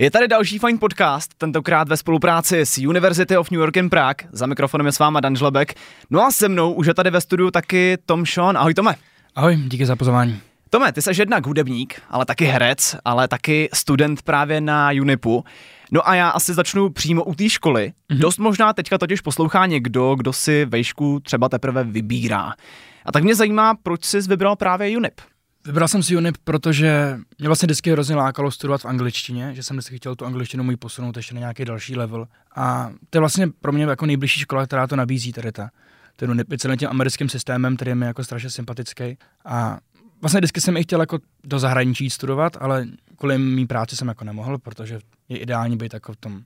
Je 0.00 0.10
tady 0.10 0.28
další 0.28 0.58
fajn 0.58 0.78
podcast, 0.78 1.34
tentokrát 1.38 1.88
ve 1.88 1.96
spolupráci 1.96 2.60
s 2.60 2.78
University 2.78 3.36
of 3.36 3.50
New 3.50 3.60
York 3.60 3.76
in 3.76 3.90
Prague. 3.90 4.28
Za 4.32 4.46
mikrofonem 4.46 4.86
je 4.86 4.92
s 4.92 4.98
váma 4.98 5.20
Dan 5.20 5.36
Žlebek. 5.36 5.74
No 6.10 6.22
a 6.22 6.30
se 6.30 6.48
mnou 6.48 6.72
už 6.72 6.86
je 6.86 6.94
tady 6.94 7.10
ve 7.10 7.20
studiu 7.20 7.50
taky 7.50 7.98
Tom 8.06 8.26
Sean. 8.26 8.56
Ahoj 8.56 8.74
Tome. 8.74 8.94
Ahoj, 9.34 9.56
díky 9.56 9.86
za 9.86 9.96
pozvání. 9.96 10.40
Tome, 10.70 10.92
ty 10.92 11.02
jsi 11.02 11.10
jednak 11.18 11.46
hudebník, 11.46 12.02
ale 12.10 12.24
taky 12.24 12.44
herec, 12.44 12.96
ale 13.04 13.28
taky 13.28 13.68
student 13.72 14.22
právě 14.22 14.60
na 14.60 14.90
Unipu. 15.00 15.44
No 15.90 16.08
a 16.08 16.14
já 16.14 16.28
asi 16.28 16.54
začnu 16.54 16.90
přímo 16.90 17.24
u 17.24 17.34
té 17.34 17.48
školy. 17.48 17.92
Mm-hmm. 18.10 18.18
Dost 18.18 18.38
možná 18.38 18.72
teďka 18.72 18.98
totiž 18.98 19.20
poslouchá 19.20 19.66
někdo, 19.66 20.14
kdo 20.14 20.32
si 20.32 20.64
vejšku 20.64 21.20
třeba 21.20 21.48
teprve 21.48 21.84
vybírá. 21.84 22.52
A 23.06 23.12
tak 23.12 23.24
mě 23.24 23.34
zajímá, 23.34 23.74
proč 23.74 24.04
jsi 24.04 24.20
vybral 24.20 24.56
právě 24.56 24.96
UNIP. 24.96 25.20
Vybral 25.70 25.88
jsem 25.88 26.02
si 26.02 26.16
UNIP, 26.16 26.36
protože 26.44 27.18
mě 27.38 27.48
vlastně 27.48 27.66
vždycky 27.66 27.92
hrozně 27.92 28.16
lákalo 28.16 28.50
studovat 28.50 28.80
v 28.80 28.84
angličtině, 28.84 29.54
že 29.54 29.62
jsem 29.62 29.76
vždycky 29.76 29.96
chtěl 29.96 30.16
tu 30.16 30.26
angličtinu 30.26 30.64
můj 30.64 30.76
posunout 30.76 31.16
ještě 31.16 31.34
na 31.34 31.38
nějaký 31.38 31.64
další 31.64 31.96
level. 31.96 32.28
A 32.56 32.90
to 33.10 33.18
je 33.18 33.20
vlastně 33.20 33.48
pro 33.60 33.72
mě 33.72 33.84
jako 33.84 34.06
nejbližší 34.06 34.40
škola, 34.40 34.66
která 34.66 34.86
to 34.86 34.96
nabízí 34.96 35.32
tady 35.32 35.52
ta. 35.52 35.70
Ten 36.16 36.30
UNIP 36.30 36.48
celým 36.58 36.78
tím 36.78 36.88
americkým 36.88 37.28
systémem, 37.28 37.76
který 37.76 37.88
je 37.88 37.94
mi 37.94 38.06
jako 38.06 38.24
strašně 38.24 38.50
sympatický. 38.50 39.18
A 39.44 39.78
vlastně 40.20 40.40
vždycky 40.40 40.60
jsem 40.60 40.76
i 40.76 40.82
chtěl 40.82 41.00
jako 41.00 41.18
do 41.44 41.58
zahraničí 41.58 42.10
studovat, 42.10 42.56
ale 42.60 42.86
kvůli 43.16 43.38
mý 43.38 43.66
práci 43.66 43.96
jsem 43.96 44.08
jako 44.08 44.24
nemohl, 44.24 44.58
protože 44.58 44.98
je 45.28 45.38
ideální 45.38 45.76
být 45.76 45.94
jako 45.94 46.12
v 46.12 46.16
tom 46.16 46.42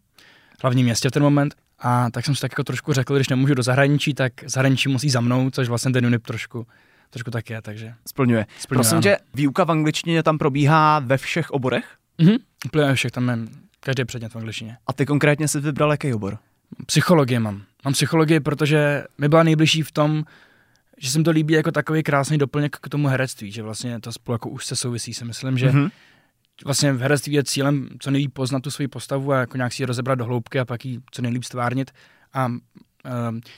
hlavním 0.63 0.87
městě 0.87 1.09
v 1.09 1.13
ten 1.13 1.23
moment. 1.23 1.55
A 1.79 2.11
tak 2.11 2.25
jsem 2.25 2.35
si 2.35 2.41
tak 2.41 2.53
jako 2.53 2.65
trošku 2.65 2.93
řekl, 2.93 3.15
když 3.15 3.29
nemůžu 3.29 3.55
do 3.55 3.63
zahraničí, 3.63 4.15
tak 4.15 4.33
zahraničí 4.47 4.89
musí 4.89 5.11
za 5.11 5.21
mnou, 5.21 5.51
což 5.51 5.69
vlastně 5.69 5.93
ten 5.93 6.07
UNIP 6.07 6.27
trošku 6.27 6.67
trošku 7.15 7.31
tak 7.31 7.51
je, 7.51 7.63
takže. 7.63 7.95
Splňuje. 8.09 8.47
Splňuje 8.59 8.83
Prosím 8.83 9.01
tě, 9.01 9.17
výuka 9.35 9.65
v 9.65 9.71
angličtině 9.71 10.23
tam 10.23 10.39
probíhá 10.39 10.99
ve 10.99 11.17
všech 11.17 11.51
oborech? 11.51 11.85
Mhm, 12.19 12.37
úplně 12.67 12.85
ve 12.85 12.95
všech, 12.95 13.11
tam 13.11 13.29
je 13.29 13.39
každý 13.81 14.05
předmět 14.05 14.33
v 14.33 14.37
angličtině. 14.37 14.77
A 14.87 14.93
ty 14.93 15.07
konkrétně 15.07 15.49
jsi 15.49 15.61
vybral 15.61 15.91
jaký 15.91 16.15
obor? 16.15 16.39
Psychologie 16.87 17.41
mám. 17.41 17.63
Mám 17.85 17.93
psychologii, 17.93 18.41
protože 18.41 19.05
mi 19.19 19.29
byla 19.29 19.43
nejbližší 19.43 19.83
v 19.83 19.93
tom, 19.93 20.25
že 20.99 21.11
jsem 21.11 21.25
to 21.25 21.31
líbí 21.31 21.55
jako 21.55 21.73
takový 21.73 22.03
krásný 22.03 22.39
doplněk 22.39 22.77
k 22.77 22.89
tomu 22.89 23.09
herectví, 23.09 23.53
že 23.53 23.63
vlastně 23.63 24.01
to 24.01 24.13
spolu 24.13 24.35
jako 24.35 24.49
už 24.49 24.67
se 24.67 24.77
souvisí, 24.77 25.15
si 25.15 25.25
myslím, 25.25 25.59
že 25.59 25.71
mm-hmm. 25.71 25.91
vlastně 26.65 26.93
v 26.93 27.01
herectví 27.01 27.33
je 27.33 27.45
cílem 27.45 27.89
co 27.99 28.11
nejlíp 28.11 28.33
poznat 28.33 28.63
tu 28.63 28.71
svoji 28.71 28.89
postavu 28.89 29.33
a 29.33 29.39
jako 29.39 29.57
nějak 29.57 29.73
si 29.73 29.83
ji 29.83 29.87
rozebrat 29.87 30.19
do 30.19 30.25
hloubky 30.25 30.61
a 30.61 30.65
pak 30.65 30.85
ji 30.85 31.01
co 31.11 31.23
nejlíp 31.23 31.45
stvárnit. 31.45 31.91
A 32.33 32.53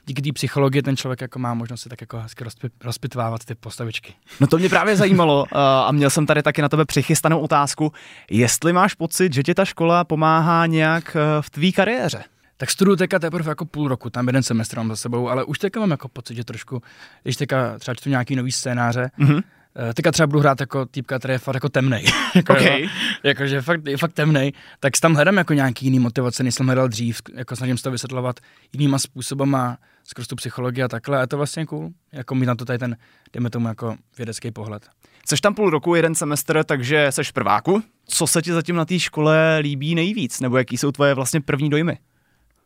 díky 0.07 0.23
té 0.23 0.33
psychologii 0.33 0.83
ten 0.83 0.97
člověk 0.97 1.21
jako 1.21 1.39
má 1.39 1.55
možnost 1.55 1.81
si 1.81 1.89
tak 1.89 2.01
jako 2.01 2.19
hezky 2.19 2.45
rozpitvávat 2.85 3.45
ty 3.45 3.55
postavičky. 3.55 4.15
No 4.41 4.47
to 4.47 4.59
mě 4.59 4.69
právě 4.69 4.97
zajímalo 4.97 5.47
a 5.87 5.93
měl 5.93 6.11
jsem 6.11 6.27
tady 6.27 6.43
taky 6.43 6.63
na 6.63 6.69
tebe 6.69 6.85
přichystanou 6.85 7.41
otázku, 7.41 7.93
jestli 8.31 8.73
máš 8.73 8.95
pocit, 8.95 9.35
že 9.35 9.43
ti 9.43 9.55
ta 9.55 9.65
škola 9.65 10.05
pomáhá 10.05 10.67
nějak 10.67 11.17
eh, 11.17 11.43
v 11.43 11.51
tvý 11.51 11.73
kariéře? 11.73 12.25
Tak 12.57 12.71
studuju 12.71 12.97
teďka 12.97 13.19
teprve 13.19 13.51
jako 13.51 13.65
půl 13.65 13.89
roku, 13.89 14.11
tam 14.11 14.27
jeden 14.27 14.43
semestr 14.43 14.77
mám 14.77 14.89
za 14.89 14.97
sebou, 14.97 15.29
ale 15.29 15.45
už 15.45 15.59
teďka 15.59 15.81
mám 15.81 15.91
jako 15.91 16.09
pocit, 16.09 16.37
že 16.37 16.45
trošku, 16.45 16.83
když 17.23 17.37
teďka 17.37 17.79
třeba 17.79 17.95
čtu 17.95 18.11
nějaký 18.11 18.37
nový 18.37 18.53
scénáře, 18.53 19.11
mm-hmm 19.19 19.43
Eh, 19.43 19.56
teďka 19.95 20.13
třeba 20.13 20.27
budu 20.27 20.41
hrát 20.41 20.61
jako 20.61 20.87
týpka, 20.87 21.19
který 21.19 21.35
je 21.35 21.39
fakt 21.39 21.55
jako 21.55 21.69
temnej. 21.69 22.05
jako, 22.35 22.53
okay. 22.53 22.83
jo, 22.83 22.89
jako, 23.23 23.47
že 23.47 23.63
fakt, 23.63 23.87
je 23.87 23.97
fakt 23.97 24.13
temnej, 24.13 24.53
tak 24.81 24.93
tam 25.01 25.15
hledám 25.15 25.37
jako 25.37 25.55
nějaký 25.55 25.87
jiný 25.87 25.99
motivace, 25.99 26.43
než 26.43 26.55
jsem 26.55 26.67
hledal 26.67 26.89
dřív, 26.89 27.21
jako 27.35 27.57
snažím 27.57 27.77
se 27.77 27.83
to 27.83 27.91
vysvětlovat 27.91 28.41
jinýma 28.73 28.99
způsobama, 28.99 29.79
skrz 30.05 30.27
tu 30.27 30.37
psychologii 30.37 30.83
a 30.83 30.89
takhle, 30.89 31.19
a 31.19 31.21
je 31.21 31.27
to 31.27 31.37
vlastně 31.37 31.67
cool, 31.67 31.91
jako 32.13 32.35
mít 32.35 32.47
na 32.47 32.55
to 32.55 32.65
tady 32.65 32.79
ten, 32.79 32.97
dejme 33.33 33.51
tomu 33.51 33.69
jako 33.69 33.97
vědecký 34.17 34.51
pohled. 34.51 34.89
Seš 35.29 35.41
tam 35.41 35.55
půl 35.55 35.71
roku, 35.71 35.95
jeden 35.95 36.15
semestr, 36.15 36.65
takže 36.65 37.07
seš 37.11 37.31
prváku. 37.31 37.83
Co 38.09 38.27
se 38.27 38.43
ti 38.43 38.53
zatím 38.53 38.77
na 38.77 38.85
té 38.85 38.99
škole 38.99 39.59
líbí 39.59 39.95
nejvíc, 39.95 40.41
nebo 40.41 40.59
jaký 40.59 40.77
jsou 40.77 40.93
tvoje 40.93 41.15
vlastně 41.15 41.41
první 41.41 41.71
dojmy? 41.71 41.99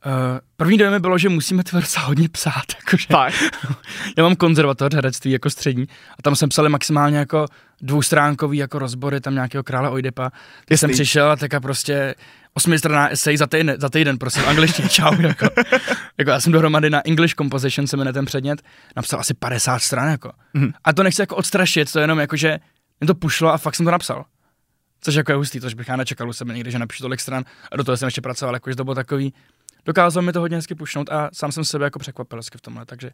Uh, 0.07 0.39
první 0.57 0.79
dojem 0.79 1.03
bylo, 1.03 1.19
že 1.19 1.29
musíme 1.29 1.65
to 1.65 1.81
docela 1.81 2.07
hodně 2.07 2.29
psát. 2.29 2.65
Jakože. 2.77 3.07
Tak. 3.09 3.35
Já 4.17 4.25
mám 4.25 4.37
konzervatoř 4.37 4.95
herectví 4.95 5.31
jako 5.31 5.51
střední 5.51 5.87
a 6.19 6.23
tam 6.23 6.37
jsem 6.37 6.49
psali 6.49 6.69
maximálně 6.69 7.19
jako 7.19 7.47
dvoustránkový 7.81 8.59
jako 8.59 8.79
rozbory 8.79 9.21
tam 9.21 9.35
nějakého 9.35 9.65
krále 9.65 9.91
Oidepa. 9.91 10.31
Tak 10.65 10.79
jsem 10.79 10.91
přišel 10.91 11.31
a 11.31 11.37
tak 11.37 11.51
prostě 11.63 12.15
osmistraná 12.55 13.09
esej 13.09 13.37
za 13.37 13.47
týden, 13.47 13.77
za 13.79 13.89
týden 13.89 14.19
v 14.19 14.49
angličtině, 14.49 14.89
čau. 14.99 15.21
Jako. 15.21 15.47
jako 16.19 16.31
já 16.31 16.41
jsem 16.41 16.53
dohromady 16.53 16.91
na 16.91 17.07
English 17.07 17.35
Composition, 17.35 17.87
se 17.87 17.97
jmenuje 17.97 18.13
ten 18.13 18.25
předmět, 18.25 18.63
napsal 18.97 19.21
asi 19.21 19.35
50 19.35 19.79
stran. 19.79 20.09
Jako. 20.09 20.33
Mm. 20.55 20.73
A 20.85 20.93
to 20.93 21.03
nechci 21.03 21.23
jako 21.23 21.37
odstrašit, 21.37 21.93
to 21.93 21.99
je 21.99 22.03
jenom 22.03 22.19
jako, 22.19 22.37
že 22.37 22.59
mě 23.01 23.07
to 23.07 23.15
pušlo 23.15 23.53
a 23.53 23.59
fakt 23.59 23.75
jsem 23.75 23.87
to 23.87 23.93
napsal. 23.93 24.25
Což 25.01 25.15
jako 25.15 25.33
je 25.33 25.37
hustý, 25.37 25.61
což 25.61 25.75
bych 25.75 25.89
já 25.89 25.97
nečekal 25.97 26.29
u 26.29 26.33
sebe 26.33 26.55
někdy, 26.55 26.71
že 26.71 26.79
napíšu 26.79 27.03
tolik 27.03 27.21
stran 27.21 27.45
a 27.73 27.77
do 27.77 27.85
toho 27.85 27.97
jsem 27.97 28.07
ještě 28.07 28.21
pracoval, 28.21 28.55
jakože 28.55 28.77
to 28.77 28.85
bylo 28.85 28.95
takový, 28.95 29.33
dokázal 29.87 30.23
mi 30.23 30.33
to 30.33 30.41
hodně 30.41 30.57
hezky 30.57 30.75
pušnout 30.75 31.13
a 31.13 31.31
sám 31.33 31.53
jsem 31.53 31.65
sebe 31.65 31.85
jako 31.85 31.99
překvapil 31.99 32.39
hezky 32.39 32.59
v 32.59 32.61
tomhle, 32.61 32.87
takže 32.87 33.11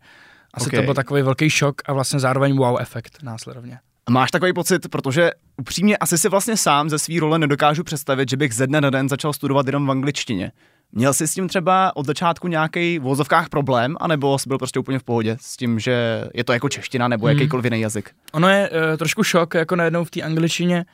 asi 0.54 0.66
okay. 0.66 0.81
to 0.81 0.84
byl 0.84 0.94
takový 0.94 1.22
velký 1.22 1.50
šok 1.50 1.82
a 1.87 1.93
vlastně 1.93 2.21
zároveň 2.21 2.56
wow 2.56 2.77
efekt 2.81 3.22
následovně. 3.22 3.78
Máš 4.10 4.31
takový 4.31 4.53
pocit, 4.53 4.88
protože 4.88 5.31
upřímně 5.56 5.97
asi 5.97 6.19
si 6.19 6.28
vlastně 6.28 6.56
sám 6.56 6.91
ze 6.91 6.99
své 6.99 7.21
role 7.21 7.38
nedokážu 7.38 7.84
představit, 7.84 8.31
že 8.31 8.37
bych 8.37 8.55
ze 8.55 8.66
dne 8.66 8.81
na 8.81 8.91
den 8.91 9.09
začal 9.09 9.32
studovat 9.32 9.66
jenom 9.66 9.87
v 9.87 9.91
angličtině. 9.91 10.53
Měl 10.93 11.15
jsi 11.15 11.28
s 11.28 11.34
tím 11.34 11.49
třeba 11.49 11.97
od 11.97 12.06
začátku 12.06 12.49
nějaký 12.49 12.99
v 12.99 13.03
vozovkách 13.03 13.49
problém, 13.49 13.97
anebo 14.00 14.38
jsi 14.38 14.49
byl 14.49 14.59
prostě 14.59 14.78
úplně 14.78 14.99
v 14.99 15.03
pohodě 15.03 15.37
s 15.41 15.56
tím, 15.56 15.78
že 15.78 16.25
je 16.34 16.44
to 16.44 16.53
jako 16.53 16.69
čeština 16.69 17.09
nebo 17.09 17.26
hmm. 17.26 17.37
jakýkoliv 17.37 17.65
jiný 17.65 17.81
jazyk? 17.81 18.10
Ono 18.32 18.49
je 18.49 18.71
uh, 18.71 18.97
trošku 18.97 19.22
šok, 19.22 19.55
jako 19.55 19.76
najednou 19.76 20.05
v 20.05 20.10
té 20.10 20.22
angličtině 20.22 20.84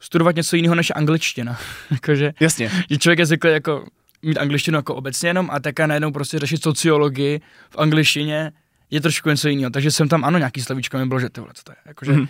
studovat 0.00 0.36
něco 0.36 0.56
jiného 0.56 0.74
než 0.74 0.92
angličtina. 0.94 1.58
Jakože, 1.90 2.32
Jasně. 2.40 2.70
Že 2.90 2.98
člověk 2.98 3.18
je 3.18 3.26
zvyklý 3.26 3.50
jako 3.50 3.84
mít 4.22 4.38
angličtinu 4.38 4.78
jako 4.78 4.94
obecně 4.94 5.28
jenom 5.28 5.48
a 5.52 5.60
také 5.60 5.86
najednou 5.86 6.10
prostě 6.10 6.38
řešit 6.38 6.62
sociologii 6.62 7.40
v 7.70 7.78
angličtině 7.78 8.52
je 8.90 9.00
trošku 9.00 9.28
něco 9.28 9.48
jiného. 9.48 9.70
Takže 9.70 9.90
jsem 9.90 10.08
tam, 10.08 10.24
ano, 10.24 10.38
nějaký 10.38 10.60
slovíčko 10.60 10.98
mi 10.98 11.06
bylo, 11.06 11.20
že 11.20 11.30
tyhle, 11.30 11.50
co 11.54 11.62
to 11.62 11.72
je. 11.72 11.76
Jakože, 11.86 12.12
mm-hmm. 12.12 12.28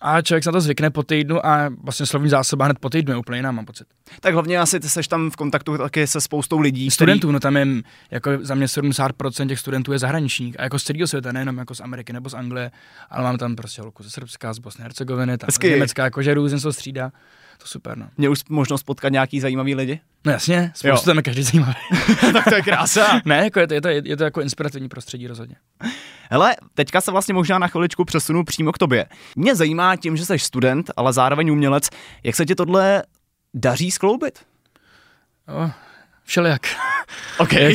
A 0.00 0.22
člověk 0.22 0.44
se 0.44 0.50
na 0.50 0.52
to 0.52 0.60
zvykne 0.60 0.90
po 0.90 1.02
týdnu 1.02 1.46
a 1.46 1.70
vlastně 1.82 2.06
slovní 2.06 2.28
zásoba 2.28 2.64
hned 2.64 2.78
po 2.78 2.90
týdnu 2.90 3.12
je 3.12 3.16
úplně 3.16 3.38
jiná, 3.38 3.52
mám 3.52 3.66
pocit. 3.66 3.86
Tak 4.20 4.34
hlavně 4.34 4.58
asi 4.58 4.80
ty 4.80 4.88
seš 4.88 5.08
tam 5.08 5.30
v 5.30 5.36
kontaktu 5.36 5.78
taky 5.78 6.06
se 6.06 6.20
spoustou 6.20 6.58
lidí. 6.58 6.90
Studentů, 6.90 7.18
který... 7.18 7.32
no 7.32 7.40
tam 7.40 7.56
je 7.56 7.66
jako 8.10 8.30
za 8.40 8.54
mě 8.54 8.66
70% 8.66 9.48
těch 9.48 9.58
studentů 9.58 9.92
je 9.92 9.98
zahraničních 9.98 10.60
a 10.60 10.62
jako 10.62 10.78
z 10.78 10.84
celého 10.84 11.06
světa, 11.06 11.32
nejenom 11.32 11.58
jako 11.58 11.74
z 11.74 11.80
Ameriky 11.80 12.12
nebo 12.12 12.30
z 12.30 12.34
Anglie, 12.34 12.70
ale 13.10 13.24
mám 13.24 13.38
tam 13.38 13.56
prostě 13.56 13.82
holku 13.82 14.02
ze 14.02 14.10
Srbska, 14.10 14.52
z 14.52 14.58
Bosny 14.58 14.82
Hercegoviny, 14.82 15.38
tam 15.38 15.50
z 15.50 15.58
Německa, 15.58 16.04
jakože 16.04 16.34
různě 16.34 16.58
se 16.58 16.72
střídá 16.72 17.12
to 17.58 17.66
super, 17.66 17.98
no. 17.98 18.08
Mě 18.16 18.28
už 18.28 18.44
možnost 18.48 18.82
potkat 18.82 19.08
nějaký 19.08 19.40
zajímavý 19.40 19.74
lidi? 19.74 20.00
No 20.24 20.32
jasně, 20.32 20.72
spoustu 20.74 21.06
tam 21.06 21.16
je 21.16 21.22
každý 21.22 21.42
zajímavý. 21.42 21.74
tak 22.32 22.44
to 22.44 22.54
je 22.54 22.62
krása. 22.62 23.20
ne, 23.24 23.36
jako 23.36 23.60
je, 23.60 23.66
to, 23.66 23.74
je, 23.74 23.80
to, 23.80 23.88
je 23.88 24.16
to 24.16 24.24
jako 24.24 24.40
inspirativní 24.40 24.88
prostředí 24.88 25.26
rozhodně. 25.26 25.56
Hele, 26.30 26.56
teďka 26.74 27.00
se 27.00 27.10
vlastně 27.10 27.34
možná 27.34 27.58
na 27.58 27.68
chviličku 27.68 28.04
přesunu 28.04 28.44
přímo 28.44 28.72
k 28.72 28.78
tobě. 28.78 29.06
Mě 29.36 29.54
zajímá 29.54 29.96
tím, 29.96 30.16
že 30.16 30.26
jsi 30.26 30.38
student, 30.38 30.90
ale 30.96 31.12
zároveň 31.12 31.50
umělec, 31.50 31.88
jak 32.22 32.36
se 32.36 32.46
ti 32.46 32.54
tohle 32.54 33.02
daří 33.54 33.90
skloubit? 33.90 34.38
Oh, 35.48 35.70
všelijak. 36.24 36.62
OK. 37.38 37.52
uh, 37.52 37.68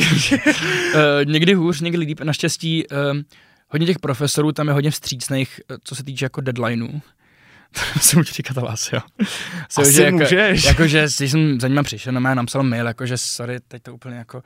někdy 1.24 1.54
hůř, 1.54 1.80
někdy 1.80 1.98
líp. 1.98 2.20
Naštěstí 2.20 2.86
uh, 2.86 2.96
hodně 3.68 3.86
těch 3.86 3.98
profesorů 3.98 4.52
tam 4.52 4.68
je 4.68 4.72
hodně 4.74 4.90
vstřícných, 4.90 5.60
co 5.84 5.94
se 5.94 6.04
týče 6.04 6.24
jako 6.24 6.40
deadlineů. 6.40 7.00
můžu 8.16 8.22
říkat 8.22 8.58
asi, 8.58 8.94
jo. 8.94 9.00
Asi 9.76 9.92
že 9.92 10.02
jako, 10.02 10.16
můžeš. 10.16 10.64
Jako, 10.74 10.86
že 10.86 11.10
jsem 11.10 11.60
za 11.60 11.68
nima 11.68 11.82
přišel, 11.82 12.12
no 12.12 12.20
má 12.20 12.34
napsal 12.34 12.62
mail, 12.62 12.86
jako, 12.86 13.06
že 13.06 13.18
sorry, 13.18 13.60
teď 13.68 13.82
to 13.82 13.94
úplně 13.94 14.16
jako 14.16 14.42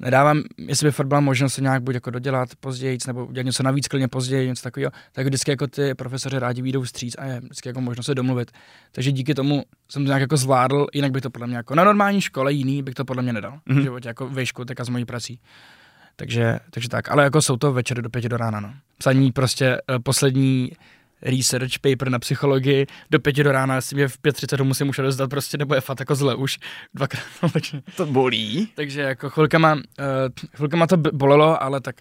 nedávám, 0.00 0.42
jestli 0.58 0.86
by 0.86 0.92
fakt 0.92 1.06
byla 1.06 1.20
možnost 1.20 1.54
se 1.54 1.60
nějak 1.60 1.82
buď 1.82 1.94
jako 1.94 2.10
dodělat 2.10 2.48
později, 2.60 2.98
nebo 3.06 3.26
udělat 3.26 3.46
něco 3.46 3.62
navíc, 3.62 3.88
klidně 3.88 4.08
později, 4.08 4.48
něco 4.48 4.62
takového, 4.62 4.92
tak 5.12 5.26
vždycky 5.26 5.50
jako 5.50 5.66
ty 5.66 5.94
profesoři 5.94 6.38
rádi 6.38 6.62
výjdou 6.62 6.82
vstříc 6.82 7.16
a 7.18 7.24
je 7.24 7.40
vždycky 7.40 7.68
jako 7.68 7.80
možnost 7.80 8.06
se 8.06 8.14
domluvit. 8.14 8.50
Takže 8.92 9.12
díky 9.12 9.34
tomu 9.34 9.64
jsem 9.88 10.04
to 10.04 10.06
nějak 10.06 10.20
jako 10.20 10.36
zvládl, 10.36 10.86
jinak 10.94 11.12
bych 11.12 11.22
to 11.22 11.30
podle 11.30 11.46
mě 11.46 11.56
jako 11.56 11.74
na 11.74 11.84
normální 11.84 12.20
škole 12.20 12.52
jiný 12.52 12.82
bych 12.82 12.94
to 12.94 13.04
podle 13.04 13.22
mě 13.22 13.32
nedal. 13.32 13.52
Mm-hmm. 13.52 13.80
V 13.80 13.82
životě 13.82 14.08
jako 14.08 14.28
výšku, 14.28 14.64
tak 14.64 14.80
a 14.80 14.84
s 14.84 14.88
mojí 14.88 15.04
prací. 15.04 15.40
Takže, 16.16 16.58
takže 16.70 16.88
tak, 16.88 17.10
ale 17.10 17.24
jako 17.24 17.42
jsou 17.42 17.56
to 17.56 17.72
večery 17.72 18.02
do 18.02 18.10
pěti 18.10 18.28
do 18.28 18.36
rána, 18.36 18.60
no. 18.60 18.74
Psaní 18.98 19.32
prostě 19.32 19.78
uh, 19.90 19.98
poslední 20.02 20.72
research 21.22 21.78
paper 21.78 22.08
na 22.10 22.18
psychologii 22.18 22.86
do 23.10 23.20
pěti 23.20 23.44
do 23.44 23.52
rána, 23.52 23.74
jestli 23.74 23.96
mě 23.96 24.08
v 24.08 24.18
5.30 24.18 24.64
musím 24.64 24.88
už 24.88 24.98
odezdat 24.98 25.30
prostě, 25.30 25.58
nebo 25.58 25.74
je 25.74 25.80
fakt 25.80 26.00
jako 26.00 26.14
zle 26.14 26.34
už 26.34 26.58
dvakrát. 26.94 27.22
to 27.96 28.06
bolí. 28.06 28.68
Takže 28.74 29.00
jako 29.00 29.30
chvilkama, 29.30 29.74
uh, 29.74 29.80
chvilkama 30.54 30.86
to 30.86 30.96
bolelo, 30.96 31.62
ale 31.62 31.80
tak 31.80 31.96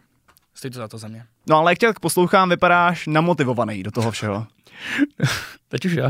stojí 0.54 0.72
to 0.72 0.78
za 0.80 0.88
to 0.88 0.98
za 0.98 1.08
mě. 1.08 1.26
No 1.50 1.58
ale 1.58 1.72
jak 1.72 1.78
tě 1.78 1.88
poslouchám, 2.02 2.50
vypadáš 2.50 3.08
namotivovaný 3.08 3.84
do 3.84 3.92
toho 3.92 4.12
všeho. 4.12 4.48
Teď 5.70 5.86
už 5.86 5.92
já. 5.92 6.10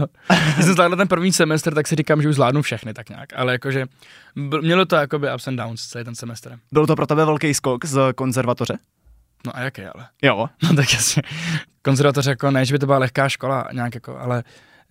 Když 0.53 0.65
jsem 0.65 0.73
zvládl 0.73 0.95
ten 0.95 1.07
první 1.07 1.33
semestr, 1.33 1.73
tak 1.73 1.88
si 1.88 1.95
říkám, 1.95 2.21
že 2.21 2.29
už 2.29 2.35
zvládnu 2.35 2.61
všechny 2.61 2.94
tak 2.94 3.09
nějak. 3.09 3.29
Ale 3.35 3.51
jakože 3.51 3.85
mělo 4.61 4.85
to 4.85 4.95
jakoby 4.95 5.27
ups 5.35 5.47
and 5.47 5.56
downs 5.56 5.88
celý 5.88 6.06
ten 6.06 6.15
semestr. 6.15 6.59
Byl 6.71 6.88
to 6.88 6.95
pro 6.95 7.07
tebe 7.07 7.25
velký 7.25 7.53
skok 7.53 7.85
z 7.85 8.13
konzervatoře? 8.15 8.77
No 9.45 9.57
a 9.57 9.62
jaký 9.62 9.81
ale? 9.81 10.07
Jo. 10.21 10.47
No 10.63 10.75
tak 10.75 10.94
jasně. 10.94 11.21
Konzervatoř 11.81 12.25
jako 12.25 12.51
ne, 12.51 12.65
že 12.65 12.74
by 12.74 12.80
to 12.80 12.86
byla 12.86 12.97
lehká 12.97 13.30
škola 13.30 13.68
nějak 13.71 13.95
jako, 13.95 14.18
ale 14.18 14.44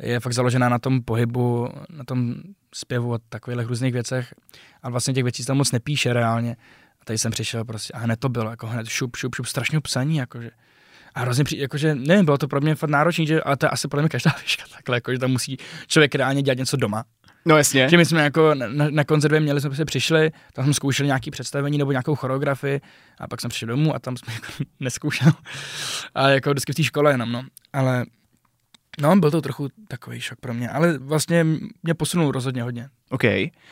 je 0.02 0.20
fakt 0.20 0.32
založená 0.32 0.68
na 0.68 0.78
tom 0.78 1.02
pohybu, 1.02 1.68
na 1.90 2.04
tom 2.04 2.34
zpěvu 2.74 3.14
a 3.14 3.18
takových 3.28 3.68
různých 3.68 3.92
věcech. 3.92 4.34
A 4.82 4.90
vlastně 4.90 5.14
těch 5.14 5.24
věcí 5.24 5.42
se 5.42 5.46
tam 5.46 5.56
moc 5.56 5.72
nepíše 5.72 6.12
reálně. 6.12 6.56
A 7.00 7.04
tady 7.04 7.18
jsem 7.18 7.32
přišel 7.32 7.64
prostě 7.64 7.92
a 7.92 7.98
hned 7.98 8.20
to 8.20 8.28
bylo, 8.28 8.50
jako 8.50 8.66
hned 8.66 8.88
šup, 8.88 9.16
šup, 9.16 9.34
šup, 9.34 9.46
strašně 9.46 9.80
psaní, 9.80 10.16
jakože. 10.16 10.50
A 11.14 11.20
hrozně, 11.20 11.44
při, 11.44 11.58
jakože, 11.58 11.94
nevím, 11.94 12.24
bylo 12.24 12.38
to 12.38 12.48
pro 12.48 12.60
mě 12.60 12.74
fakt 12.74 12.90
náročné, 12.90 13.26
že, 13.26 13.42
ale 13.42 13.56
to 13.56 13.66
je 13.66 13.70
asi 13.70 13.88
pro 13.88 14.00
mě 14.00 14.08
každá 14.08 14.34
výška 14.42 14.64
takhle, 14.76 14.96
jako, 14.96 15.12
že 15.12 15.18
tam 15.18 15.30
musí 15.30 15.56
člověk 15.86 16.14
reálně 16.14 16.42
dělat 16.42 16.58
něco 16.58 16.76
doma. 16.76 17.04
No 17.44 17.56
jasně. 17.56 17.88
Že 17.88 17.96
my 17.96 18.04
jsme 18.04 18.22
jako 18.22 18.54
na, 18.54 18.90
na 18.90 19.04
konzervě 19.04 19.40
měli, 19.40 19.60
jsme 19.60 19.74
se 19.74 19.84
přišli, 19.84 20.30
tam 20.52 20.64
jsme 20.64 20.74
zkoušeli 20.74 21.06
nějaký 21.06 21.30
představení 21.30 21.78
nebo 21.78 21.92
nějakou 21.92 22.14
choreografii 22.14 22.80
a 23.18 23.28
pak 23.28 23.40
jsem 23.40 23.48
přišel 23.50 23.68
domů 23.68 23.94
a 23.94 23.98
tam 23.98 24.16
jsme 24.16 24.32
jako 24.34 24.46
neskoušel. 24.80 25.32
A 26.14 26.28
jako 26.28 26.50
vždycky 26.50 26.72
v 26.72 26.76
té 26.76 26.82
škole 26.82 27.12
jenom, 27.12 27.32
no. 27.32 27.44
Ale 27.72 28.04
No, 29.00 29.16
byl 29.16 29.30
to 29.30 29.42
trochu 29.42 29.68
takový 29.88 30.20
šok 30.20 30.40
pro 30.40 30.54
mě, 30.54 30.70
ale 30.70 30.98
vlastně 30.98 31.46
mě 31.82 31.94
posunul 31.94 32.32
rozhodně 32.32 32.62
hodně. 32.62 32.88
OK. 33.10 33.22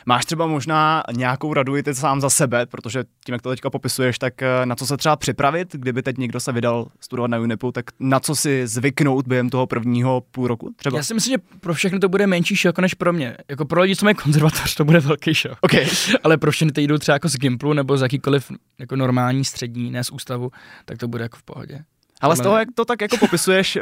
Máš 0.05 0.25
třeba 0.25 0.47
možná 0.47 1.03
nějakou 1.11 1.53
radu 1.53 1.77
i 1.77 1.83
ty 1.83 1.95
sám 1.95 2.21
za 2.21 2.29
sebe, 2.29 2.65
protože 2.65 3.03
tím, 3.25 3.33
jak 3.33 3.41
to 3.41 3.49
teďka 3.49 3.69
popisuješ, 3.69 4.19
tak 4.19 4.41
eh, 4.41 4.65
na 4.65 4.75
co 4.75 4.85
se 4.85 4.97
třeba 4.97 5.15
připravit, 5.15 5.67
kdyby 5.73 6.03
teď 6.03 6.17
někdo 6.17 6.39
se 6.39 6.51
vydal 6.51 6.87
studovat 6.99 7.27
na 7.27 7.39
UNIPu, 7.39 7.71
tak 7.71 7.85
na 7.99 8.19
co 8.19 8.35
si 8.35 8.67
zvyknout 8.67 9.27
během 9.27 9.49
toho 9.49 9.67
prvního 9.67 10.23
půl 10.31 10.47
roku 10.47 10.73
třeba? 10.75 10.97
Já 10.97 11.03
si 11.03 11.13
myslím, 11.13 11.31
že 11.31 11.57
pro 11.59 11.73
všechny 11.73 11.99
to 11.99 12.09
bude 12.09 12.27
menší 12.27 12.55
šok 12.55 12.79
než 12.79 12.93
pro 12.93 13.13
mě. 13.13 13.37
Jako 13.49 13.65
pro 13.65 13.81
lidi, 13.81 13.95
co 13.95 14.05
mají 14.05 14.15
konzervatoř, 14.15 14.75
to 14.75 14.85
bude 14.85 14.99
velký 14.99 15.33
šok. 15.33 15.57
OK. 15.61 15.73
ale 16.23 16.37
pro 16.37 16.51
všechny, 16.51 16.71
kteří 16.71 16.87
jdou 16.87 16.97
třeba 16.97 17.15
jako 17.15 17.29
z 17.29 17.35
Gimplu 17.37 17.73
nebo 17.73 17.97
z 17.97 18.01
jakýkoliv 18.01 18.51
jako 18.79 18.95
normální 18.95 19.45
střední, 19.45 19.91
ne 19.91 20.03
z 20.03 20.09
ústavu, 20.11 20.51
tak 20.85 20.97
to 20.97 21.07
bude 21.07 21.23
jako 21.23 21.37
v 21.37 21.43
pohodě. 21.43 21.79
Ale 22.21 22.35
z 22.35 22.39
toho, 22.39 22.57
jak 22.57 22.69
to 22.75 22.85
tak 22.85 23.01
jako 23.01 23.17
popisuješ, 23.17 23.75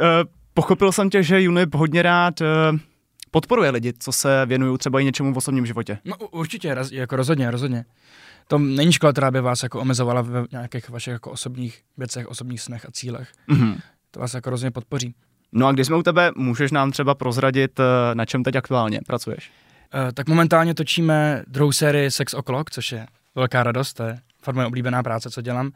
pochopil 0.56 0.92
jsem 0.92 1.10
tě, 1.10 1.22
že 1.22 1.48
UNIP 1.48 1.74
hodně 1.74 2.02
rád 2.02 2.40
eh, 2.40 2.46
podporuje 3.30 3.70
lidi, 3.70 3.92
co 3.98 4.12
se 4.12 4.46
věnují 4.46 4.78
třeba 4.78 5.00
i 5.00 5.04
něčemu 5.04 5.34
v 5.34 5.36
osobním 5.36 5.66
životě. 5.66 5.98
No 6.04 6.16
určitě, 6.16 6.76
jako 6.92 7.16
rozhodně, 7.16 7.50
rozhodně. 7.50 7.84
To 8.48 8.58
není 8.58 8.92
škola, 8.92 9.12
která 9.12 9.30
by 9.30 9.40
vás 9.40 9.62
jako 9.62 9.80
omezovala 9.80 10.22
v 10.22 10.46
nějakých 10.52 10.90
vašich 10.90 11.12
jako 11.12 11.30
osobních 11.30 11.80
věcech, 11.96 12.26
osobních 12.26 12.60
snech 12.60 12.86
a 12.86 12.88
cílech. 12.92 13.28
Mm-hmm. 13.48 13.80
To 14.10 14.20
vás 14.20 14.34
jako 14.34 14.50
rozhodně 14.50 14.70
podpoří. 14.70 15.14
No 15.52 15.66
a 15.66 15.72
když 15.72 15.86
jsme 15.86 15.96
u 15.96 16.02
tebe, 16.02 16.30
můžeš 16.36 16.70
nám 16.70 16.90
třeba 16.90 17.14
prozradit, 17.14 17.80
eh, 17.80 18.14
na 18.14 18.24
čem 18.24 18.42
teď 18.42 18.56
aktuálně 18.56 19.00
pracuješ? 19.06 19.50
Uh, 19.94 20.12
tak 20.12 20.28
momentálně 20.28 20.74
točíme 20.74 21.42
druhou 21.46 21.72
sérii 21.72 22.10
Sex 22.10 22.34
O'Clock, 22.34 22.70
což 22.70 22.92
je 22.92 23.06
velká 23.34 23.62
radost, 23.62 23.92
to 23.92 24.02
je 24.02 24.18
fakt 24.42 24.54
moje 24.54 24.66
oblíbená 24.66 25.02
práce, 25.02 25.30
co 25.30 25.40
dělám. 25.40 25.70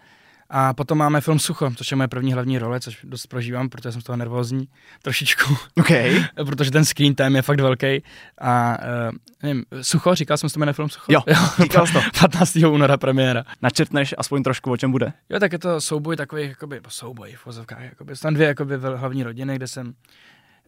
A 0.52 0.74
potom 0.74 0.98
máme 0.98 1.20
film 1.20 1.38
Sucho, 1.38 1.70
což 1.76 1.90
je 1.90 1.96
moje 1.96 2.08
první 2.08 2.32
hlavní 2.32 2.58
role, 2.58 2.80
což 2.80 2.98
dost 3.04 3.26
prožívám, 3.26 3.68
protože 3.68 3.92
jsem 3.92 4.00
z 4.00 4.04
toho 4.04 4.16
nervózní 4.16 4.68
trošičku. 5.02 5.56
Okay. 5.80 6.24
protože 6.46 6.70
ten 6.70 6.84
screen 6.84 7.14
time 7.14 7.36
je 7.36 7.42
fakt 7.42 7.60
velký. 7.60 8.02
A 8.40 8.78
uh, 8.78 9.16
nevím, 9.42 9.64
Sucho, 9.82 10.14
říkal 10.14 10.36
jsem, 10.36 10.48
že 10.48 10.54
to 10.54 10.60
jmenuje 10.60 10.74
film 10.74 10.88
Sucho? 10.88 11.12
Jo, 11.12 11.20
říkal 11.62 11.86
jsi 11.86 11.92
to. 11.92 12.00
15. 12.20 12.56
února 12.56 12.96
premiéra. 12.96 13.44
Načrtneš 13.62 14.14
aspoň 14.18 14.42
trošku, 14.42 14.70
o 14.72 14.76
čem 14.76 14.92
bude? 14.92 15.12
Jo, 15.28 15.38
tak 15.40 15.52
je 15.52 15.58
to 15.58 15.80
souboj 15.80 16.16
takový, 16.16 16.48
jakoby, 16.48 16.80
souboj 16.88 17.32
v 17.32 17.46
vozovkách, 17.46 17.82
jakoby. 17.82 18.16
Jsou 18.16 18.22
tam 18.22 18.34
dvě 18.34 18.46
jakoby, 18.46 18.76
hlavní 18.76 19.22
rodiny, 19.22 19.56
kde 19.56 19.66
jsem 19.66 19.94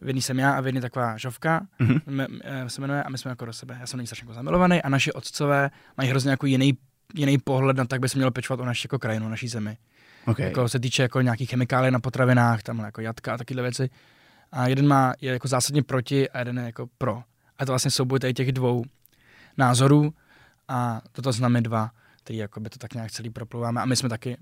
v 0.01 0.07
jedný 0.07 0.21
jsem 0.21 0.39
já 0.39 0.51
a 0.51 0.61
v 0.61 0.65
jedný 0.65 0.81
taková 0.81 1.17
žovka, 1.17 1.61
mm-hmm. 1.81 2.67
se 2.67 2.81
jmenuje 2.81 3.03
a 3.03 3.09
my 3.09 3.17
jsme 3.17 3.29
jako 3.29 3.45
do 3.45 3.53
sebe. 3.53 3.77
Já 3.79 3.87
jsem 3.87 3.97
není 3.97 4.07
strašně 4.07 4.23
jako 4.23 4.33
zamilovaný 4.33 4.81
a 4.81 4.89
naši 4.89 5.13
otcové 5.13 5.69
mají 5.97 6.09
hrozně 6.09 6.31
jako 6.31 6.45
jiný 6.45 6.77
jiný 7.13 7.37
pohled 7.37 7.77
na 7.77 7.85
tak, 7.85 7.99
by 7.99 8.09
se 8.09 8.17
mělo 8.17 8.31
pečovat 8.31 8.59
o 8.59 8.65
naši 8.65 8.85
jako 8.85 8.99
krajinu, 8.99 9.29
naší 9.29 9.47
zemi. 9.47 9.77
Okay. 10.27 10.45
Jako 10.45 10.69
se 10.69 10.79
týče 10.79 11.01
jako 11.01 11.21
nějakých 11.21 11.49
chemikálií 11.49 11.91
na 11.91 11.99
potravinách, 11.99 12.63
tam 12.63 12.79
jako 12.79 13.01
jatka 13.01 13.33
a 13.33 13.37
takové 13.37 13.61
věci. 13.61 13.89
A 14.51 14.67
jeden 14.67 14.87
má, 14.87 15.13
je 15.21 15.33
jako 15.33 15.47
zásadně 15.47 15.83
proti 15.83 16.29
a 16.29 16.39
jeden 16.39 16.57
je 16.57 16.65
jako 16.65 16.87
pro. 16.97 17.23
A 17.59 17.65
to 17.65 17.71
vlastně 17.71 17.91
souboj 17.91 18.19
tady 18.19 18.33
těch 18.33 18.51
dvou 18.51 18.83
názorů 19.57 20.13
a 20.67 21.01
toto 21.11 21.31
znamená 21.31 21.61
dva, 21.61 21.91
který 22.23 22.39
jako 22.39 22.59
by 22.59 22.69
to 22.69 22.79
tak 22.79 22.93
nějak 22.93 23.11
celý 23.11 23.29
proplouváme. 23.29 23.81
A 23.81 23.85
my 23.85 23.95
jsme 23.95 24.09
taky 24.09 24.37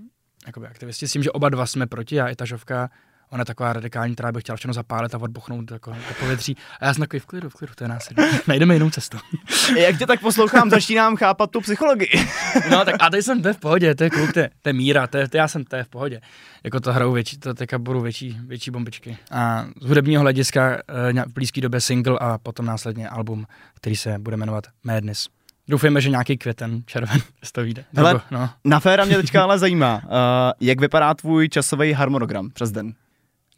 jakoby 0.48 0.68
aktivisti 0.68 1.08
s 1.08 1.12
tím, 1.12 1.24
že 1.24 1.32
oba 1.32 1.50
dva 1.50 1.66
jsme 1.66 1.88
proti 1.88 2.22
a 2.22 2.28
i 2.28 2.36
ta 2.36 2.46
žovka 2.46 2.90
ona 3.32 3.42
je 3.42 3.46
taková 3.46 3.74
radikální, 3.74 4.14
která 4.14 4.32
by 4.32 4.42
chtěla 4.42 4.56
všechno 4.56 4.74
zapálit 4.74 5.16
a 5.16 5.18
odbuchnout 5.18 5.72
jako 5.72 5.92
do 5.92 6.14
povětří. 6.20 6.58
A 6.80 6.86
já 6.86 6.94
jsem 6.94 7.02
takový 7.02 7.20
v 7.20 7.26
klidu, 7.26 7.50
v 7.50 7.54
klidu, 7.54 7.74
to 7.76 7.84
je 7.84 7.88
násilí. 7.88 8.18
Najdeme 8.48 8.74
jinou 8.74 8.90
cestu. 8.90 9.18
Jak 9.78 9.98
tě 9.98 10.06
tak 10.06 10.22
poslouchám, 10.22 10.70
začínám 10.70 11.16
chápat 11.16 11.52
tu 11.52 11.62
psychologii. 11.62 12.26
no 12.72 12.86
tak 12.86 12.96
a 13.00 13.10
teď 13.10 13.26
jsem 13.26 13.42
to 13.42 13.54
v 13.54 13.58
pohodě, 13.58 13.96
to 13.96 14.04
je 14.04 14.10
kluk, 14.10 14.34
to 14.34 14.40
je, 14.40 14.50
to 14.62 14.70
je 14.70 14.74
míra, 14.74 15.08
to 15.08 15.18
je, 15.18 15.28
to 15.28 15.38
já 15.38 15.48
jsem 15.48 15.64
to 15.64 15.76
je 15.76 15.84
v 15.84 15.90
pohodě. 15.90 16.22
Jako 16.64 16.80
to 16.80 16.94
hrajou 16.94 17.12
větší, 17.12 17.38
to 17.38 17.54
teďka 17.54 17.80
budou 17.80 18.02
větší, 18.02 18.38
větší 18.48 18.72
bombičky. 18.72 19.18
A 19.32 19.66
z 19.82 19.88
hudebního 19.88 20.22
hlediska 20.22 20.78
eh, 21.20 21.26
v 21.26 21.34
blízké 21.34 21.62
době 21.62 21.82
single 21.82 22.20
a 22.20 22.38
potom 22.38 22.66
následně 22.66 23.10
album, 23.10 23.46
který 23.76 23.96
se 23.96 24.20
bude 24.20 24.38
jmenovat 24.38 24.64
Madness. 24.84 25.28
Doufejme, 25.68 26.02
že 26.02 26.10
nějaký 26.10 26.38
květen, 26.38 26.84
červen, 26.86 27.20
z 27.44 27.52
to 27.52 27.62
vyjde. 27.62 27.86
Hele, 27.94 28.22
no. 28.32 28.50
na 28.66 28.80
féra 28.80 29.06
mě 29.06 29.16
teďka 29.18 29.44
ale 29.44 29.60
zajímá, 29.60 30.02
uh, 30.04 30.12
jak 30.60 30.80
vypadá 30.80 31.14
tvůj 31.14 31.50
časový 31.50 31.94
harmonogram 31.94 32.50
přes 32.50 32.72
den? 32.72 32.94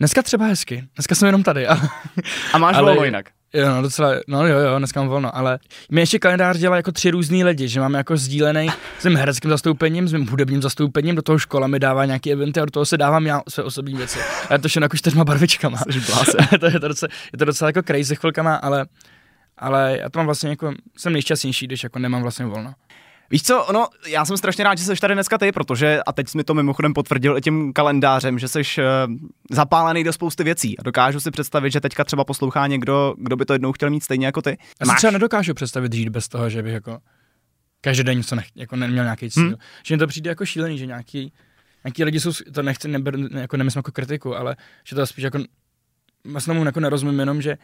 Dneska 0.03 0.21
třeba 0.21 0.45
hezky, 0.45 0.83
dneska 0.95 1.15
jsem 1.15 1.25
jenom 1.25 1.43
tady. 1.43 1.67
A, 1.67 1.77
a 2.53 2.57
máš 2.57 2.75
ale, 2.75 2.91
volno 2.91 3.05
jinak? 3.05 3.25
Jo, 3.53 3.69
no 3.69 3.81
docela, 3.81 4.13
no 4.27 4.47
jo, 4.47 4.59
jo, 4.59 4.77
dneska 4.77 4.99
mám 4.99 5.09
volno, 5.09 5.37
ale 5.37 5.59
my 5.91 6.01
ještě 6.01 6.19
kalendář 6.19 6.57
dělá 6.57 6.75
jako 6.75 6.91
tři 6.91 7.11
různý 7.11 7.43
lidi, 7.43 7.67
že 7.67 7.79
máme 7.79 7.97
jako 7.97 8.17
sdílený 8.17 8.69
s 8.99 9.05
mým 9.05 9.17
hereckým 9.17 9.51
zastoupením, 9.51 10.07
s 10.07 10.13
mým 10.13 10.27
hudebním 10.27 10.61
zastoupením, 10.61 11.15
do 11.15 11.21
toho 11.21 11.39
škola 11.39 11.67
mi 11.67 11.79
dává 11.79 12.05
nějaký 12.05 12.31
eventy 12.31 12.59
a 12.59 12.65
do 12.65 12.71
toho 12.71 12.85
se 12.85 12.97
dávám 12.97 13.25
já 13.25 13.41
své 13.49 13.63
osobní 13.63 13.95
věci. 13.95 14.19
A 14.49 14.57
to 14.57 14.67
všechno 14.67 14.85
jako 14.85 14.97
čtyřma 14.97 15.23
barvičkama. 15.23 15.77
to, 16.59 16.65
je, 16.65 16.79
to 16.79 16.87
docela, 16.87 17.09
je 17.33 17.37
to 17.37 17.45
docela 17.45 17.69
jako 17.69 17.81
crazy 17.81 18.15
chvilkama, 18.15 18.55
ale, 18.55 18.85
ale 19.57 19.97
já 20.01 20.09
to 20.09 20.19
mám 20.19 20.25
vlastně 20.25 20.49
jako, 20.49 20.73
jsem 20.97 21.13
nejšťastnější, 21.13 21.67
když 21.67 21.83
jako 21.83 21.99
nemám 21.99 22.21
vlastně 22.21 22.45
volno. 22.45 22.73
Víš 23.33 23.43
co, 23.43 23.63
ono, 23.63 23.87
já 24.07 24.25
jsem 24.25 24.37
strašně 24.37 24.63
rád, 24.63 24.77
že 24.77 24.83
jsi 24.83 24.95
tady 24.95 25.13
dneska 25.13 25.37
ty, 25.37 25.51
protože, 25.51 25.99
a 26.05 26.13
teď 26.13 26.27
jsi 26.27 26.37
mi 26.37 26.43
to 26.43 26.53
mimochodem 26.53 26.93
potvrdil 26.93 27.37
i 27.37 27.41
tím 27.41 27.73
kalendářem, 27.73 28.39
že 28.39 28.47
jsi 28.47 28.59
uh, 28.59 28.83
zapálený 29.51 30.03
do 30.03 30.13
spousty 30.13 30.43
věcí 30.43 30.79
a 30.79 30.83
dokážu 30.83 31.19
si 31.19 31.31
představit, 31.31 31.71
že 31.71 31.81
teďka 31.81 32.03
třeba 32.03 32.23
poslouchá 32.23 32.67
někdo, 32.67 33.13
kdo 33.17 33.35
by 33.35 33.45
to 33.45 33.53
jednou 33.53 33.71
chtěl 33.71 33.89
mít 33.89 34.03
stejně 34.03 34.25
jako 34.25 34.41
ty. 34.41 34.57
Já 34.79 34.85
si 34.85 34.95
třeba 34.95 35.11
nedokážu 35.11 35.53
představit 35.53 35.93
žít 35.93 36.09
bez 36.09 36.27
toho, 36.27 36.49
že 36.49 36.63
bych 36.63 36.73
jako 36.73 36.99
každý 37.81 38.03
den 38.03 38.17
něco 38.17 38.35
nech, 38.35 38.47
jako 38.55 38.75
neměl 38.75 39.03
nějaký 39.03 39.29
cíl. 39.29 39.43
Hmm. 39.43 39.55
Že 39.83 39.95
mi 39.95 39.99
to 39.99 40.07
přijde 40.07 40.29
jako 40.29 40.45
šílený, 40.45 40.77
že 40.77 40.85
nějaký, 40.85 41.33
nějaký 41.83 42.03
lidi 42.03 42.19
jsou, 42.19 42.31
to 42.53 42.61
nechci, 42.61 42.87
neber, 42.87 43.15
jako 43.31 43.57
nemyslím 43.57 43.79
jako 43.79 43.91
kritiku, 43.91 44.35
ale 44.35 44.55
že 44.83 44.95
to 44.95 45.07
spíš 45.07 45.23
jako 45.23 45.39
vlastně 46.25 46.53
mu 46.53 46.65
jako 46.65 46.79
nerozumím 46.79 47.19
jenom, 47.19 47.41
že 47.41 47.57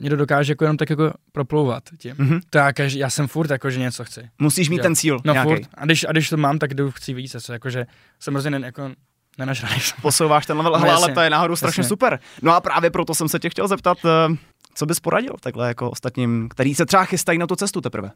někdo 0.00 0.16
dokáže 0.16 0.52
jako 0.52 0.64
jenom 0.64 0.76
tak 0.76 0.90
jako 0.90 1.12
proplouvat 1.32 1.82
tím. 1.98 2.14
Mm-hmm. 2.14 2.40
To 2.50 2.58
já, 2.58 2.72
každý, 2.72 2.98
já 2.98 3.10
jsem 3.10 3.28
furt 3.28 3.50
jako, 3.50 3.70
že 3.70 3.80
něco 3.80 4.04
chci. 4.04 4.28
Musíš 4.38 4.68
mít 4.68 4.76
jo. 4.76 4.82
ten 4.82 4.96
cíl 4.96 5.20
No 5.24 5.32
nějaký. 5.32 5.48
furt. 5.50 5.62
A 5.74 5.84
když, 5.84 6.06
a 6.08 6.12
když 6.12 6.28
to 6.28 6.36
mám, 6.36 6.58
tak 6.58 6.74
jdu 6.74 6.90
chci 6.90 7.14
víc. 7.14 7.36
Co, 7.40 7.52
jakože 7.52 7.86
jsem 8.20 8.34
hrozně 8.34 8.60
jako 8.64 8.90
nenažraný. 9.38 9.76
Posouváš 10.02 10.46
ten 10.46 10.56
level, 10.56 10.80
no, 10.80 10.90
ale 10.90 11.12
to 11.12 11.20
je 11.20 11.30
náhodou 11.30 11.56
strašně 11.56 11.80
jasně. 11.80 11.88
super. 11.88 12.18
No 12.42 12.54
a 12.54 12.60
právě 12.60 12.90
proto 12.90 13.14
jsem 13.14 13.28
se 13.28 13.38
tě 13.38 13.50
chtěl 13.50 13.68
zeptat, 13.68 13.98
uh, 14.04 14.36
co 14.74 14.86
bys 14.86 15.00
poradil 15.00 15.34
takhle 15.40 15.68
jako 15.68 15.90
ostatním, 15.90 16.48
který 16.48 16.74
se 16.74 16.86
třeba 16.86 17.04
chystají 17.04 17.38
na 17.38 17.46
tu 17.46 17.56
cestu 17.56 17.80
teprve? 17.80 18.10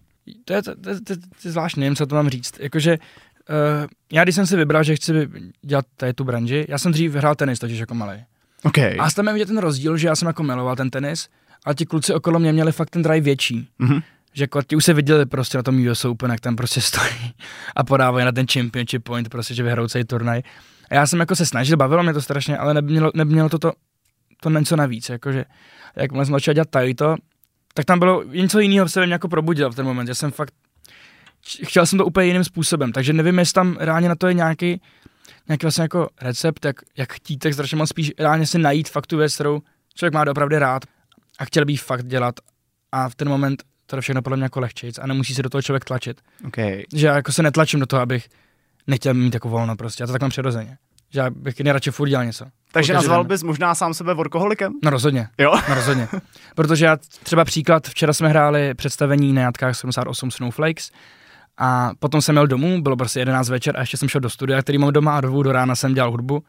To 0.45 0.53
je, 0.53 0.63
to, 0.63 0.75
to, 0.75 0.91
to, 1.05 1.15
to, 1.43 1.51
zvláštní, 1.51 1.81
nevím, 1.81 1.97
co 1.97 2.07
to 2.07 2.15
mám 2.15 2.29
říct. 2.29 2.61
Jakože 2.61 2.99
uh, 2.99 3.87
já 4.13 4.23
když 4.23 4.35
jsem 4.35 4.47
si 4.47 4.57
vybral, 4.57 4.83
že 4.83 4.97
chci 4.97 5.29
dělat 5.63 5.85
tady 5.97 6.13
tu 6.13 6.25
branži, 6.25 6.67
já 6.69 6.79
jsem 6.79 6.93
dřív 6.93 7.15
hrál 7.15 7.35
tenis, 7.35 7.59
totiž 7.59 7.79
jako 7.79 7.95
malý. 7.95 8.25
Okay. 8.63 8.97
A 9.01 9.11
tam 9.11 9.27
je 9.27 9.33
vidět 9.33 9.47
ten 9.47 9.59
rozdíl, 9.59 9.97
že 9.97 10.09
já 10.09 10.17
jsem 10.17 10.29
jako 10.29 10.43
miloval 10.43 10.77
ten 10.77 10.91
tenis, 10.91 11.29
a 11.65 11.75
ti 11.75 11.87
kluci 11.87 12.15
okolo 12.15 12.39
mě 12.39 12.53
měli 12.53 12.73
fakt 12.73 12.91
ten 12.91 13.03
drive 13.03 13.21
větší. 13.21 13.69
Mm-hmm. 13.81 14.03
Že 14.33 14.45
jako 14.45 14.63
ti 14.63 14.77
už 14.77 14.85
se 14.85 14.95
viděli 14.95 15.27
prostě 15.27 15.59
na 15.59 15.63
tom 15.63 15.87
US 15.91 16.05
Open, 16.05 16.31
jak 16.31 16.41
tam 16.41 16.57
prostě 16.57 16.81
stojí 16.81 17.35
a 17.77 17.85
podávají 17.85 18.25
na 18.25 18.33
ten 18.33 18.47
championship 18.53 19.05
point, 19.05 19.29
prostě, 19.29 19.55
že 19.55 19.63
vyhrajou 19.63 19.89
celý 19.89 20.05
turnaj. 20.05 20.43
A 20.91 20.95
já 20.95 21.07
jsem 21.07 21.21
jako 21.21 21.37
se 21.37 21.47
snažil, 21.47 21.77
bavilo 21.77 22.03
mě 22.03 22.13
to 22.13 22.23
strašně, 22.23 22.59
ale 22.59 22.75
nemělo, 22.75 23.11
nemělo 23.15 23.49
to, 23.49 23.59
to, 23.59 23.73
to 24.41 24.51
něco 24.51 24.77
navíc, 24.77 25.09
jakože 25.09 25.45
jak 25.97 26.11
jsem 26.13 26.25
začal 26.25 26.55
dělat 26.55 26.71
tady 26.71 26.95
to, 26.95 27.17
tak 27.75 27.85
tam 27.85 27.99
bylo 27.99 28.23
něco 28.23 28.61
jiného, 28.61 28.89
se 28.89 29.07
mě 29.07 29.13
jako 29.13 29.29
probudilo 29.29 29.71
v 29.71 29.75
ten 29.75 29.87
moment, 29.87 30.07
že 30.07 30.15
jsem 30.15 30.31
fakt 30.31 30.55
chtěl 31.65 31.87
jsem 31.87 31.99
to 31.99 32.07
úplně 32.07 32.27
jiným 32.27 32.45
způsobem, 32.45 32.93
takže 32.93 33.13
nevím, 33.13 33.39
jestli 33.39 33.53
tam 33.53 33.77
reálně 33.81 34.09
na 34.09 34.15
to 34.15 34.27
je 34.27 34.35
nějaký, 34.35 34.81
nějaký 35.49 35.65
vlastně 35.65 35.83
jako 35.83 36.09
recept, 36.21 36.65
jak, 36.65 36.77
jak 36.97 37.13
chtít, 37.13 37.39
tak 37.39 37.53
strašně 37.53 37.77
moc 37.77 37.89
spíš 37.89 38.13
reálně 38.19 38.47
si 38.47 38.59
najít 38.59 38.89
fakt 38.89 39.07
tu 39.07 39.17
věc, 39.17 39.35
kterou 39.35 39.61
člověk 39.95 40.15
má 40.15 40.25
opravdu 40.31 40.59
rád 40.59 40.85
a 41.39 41.45
chtěl 41.45 41.65
bych 41.65 41.83
fakt 41.83 42.07
dělat 42.07 42.35
a 42.93 43.09
v 43.09 43.15
ten 43.15 43.29
moment 43.29 43.63
to 43.87 44.01
všechno 44.01 44.23
podle 44.23 44.37
mě 44.37 44.45
jako 44.45 44.61
lehčejc 44.61 44.99
a 44.99 45.07
nemusí 45.07 45.35
se 45.35 45.43
do 45.43 45.51
toho 45.51 45.63
člověk 45.63 45.85
tlačit. 45.85 46.21
Okay. 46.47 46.83
Že 46.95 47.07
já 47.07 47.17
jako 47.17 47.33
se 47.33 47.43
netlačím 47.43 47.81
do 47.81 47.87
toho, 47.87 48.03
abych 48.03 48.29
nechtěl 48.87 49.15
mít 49.15 49.35
jako 49.35 49.49
volno 49.49 49.77
prostě, 49.77 50.03
já 50.03 50.07
to 50.07 50.13
tak 50.13 50.21
mám 50.23 50.31
přirozeně. 50.31 50.79
Že 51.11 51.21
já 51.21 51.31
bych 51.31 51.61
nejradši 51.61 51.91
furt 51.91 52.09
dělal 52.09 52.25
něco. 52.25 52.47
Takže 52.73 52.93
nazval 52.93 53.25
bys 53.25 53.43
možná 53.43 53.75
sám 53.75 53.95
sebe 53.95 54.15
workoholikem? 54.15 54.73
No 54.85 54.91
rozhodně. 54.91 55.29
Jo? 55.39 55.53
No 55.69 55.75
rozhodně. 55.75 56.09
Protože 56.55 56.85
já 56.85 56.97
třeba 57.23 57.45
příklad, 57.45 57.89
včera 57.89 58.13
jsme 58.13 58.29
hráli 58.29 58.75
představení 58.75 59.33
na 59.33 59.43
Jatkách 59.43 59.77
78 59.77 60.31
Snowflakes 60.31 60.91
a 61.59 61.91
potom 61.99 62.23
jsem 62.23 62.37
jel 62.37 62.47
domů, 62.47 62.83
bylo 62.83 62.97
prostě 62.97 63.21
11 63.21 63.49
večer 63.49 63.77
a 63.77 63.81
ještě 63.81 63.97
jsem 63.97 64.09
šel 64.09 64.21
do 64.21 64.31
studia, 64.31 64.63
který 64.63 64.79
mám 64.79 64.93
doma 64.93 65.17
a 65.17 65.21
do 65.21 65.43
do 65.43 65.53
rána 65.53 65.77
jsem 65.77 65.95
dělal 65.95 66.11
hudbu 66.11 66.45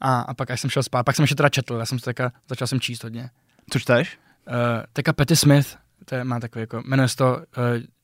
a, 0.00 0.20
a 0.20 0.34
pak 0.34 0.50
až 0.50 0.60
jsem 0.60 0.70
šel 0.70 0.82
spát, 0.82 1.02
pak 1.02 1.16
jsem 1.16 1.22
ještě 1.22 1.34
teda 1.34 1.48
četl, 1.48 1.74
já 1.74 1.86
jsem 1.86 1.98
se 1.98 2.12
začal 2.48 2.66
jsem 2.66 2.80
číst 2.80 3.04
hodně. 3.04 3.30
Co 3.70 3.78
čteš? 3.78 4.18
Teka 4.92 5.12
Patty 5.12 5.36
Smith, 5.36 5.76
to 6.04 6.14
je, 6.14 6.24
má 6.24 6.40
takový 6.40 6.60
jako, 6.60 6.82
jmenuje 6.86 7.08
se 7.08 7.16
to 7.16 7.36
uh, 7.36 7.42